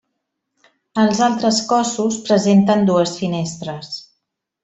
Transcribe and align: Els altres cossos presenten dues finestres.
Els 1.01 1.19
altres 1.25 1.59
cossos 1.73 2.17
presenten 2.29 2.83
dues 2.91 3.15
finestres. 3.21 3.93